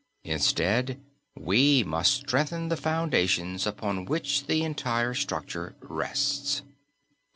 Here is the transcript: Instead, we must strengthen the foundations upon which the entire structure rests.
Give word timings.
Instead, 0.23 0.99
we 1.35 1.83
must 1.83 2.11
strengthen 2.13 2.69
the 2.69 2.75
foundations 2.75 3.67
upon 3.67 4.03
which 4.03 4.47
the 4.47 4.63
entire 4.63 5.13
structure 5.13 5.75
rests. 5.79 6.63